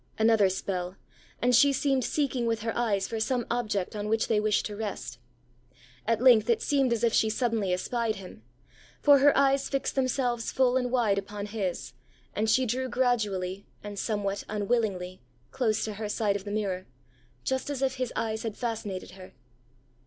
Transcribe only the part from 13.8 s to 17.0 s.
and somewhat unwillingly, close to her side of the mirror,